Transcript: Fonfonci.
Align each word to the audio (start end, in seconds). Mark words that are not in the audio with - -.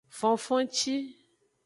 Fonfonci. 0.09 0.97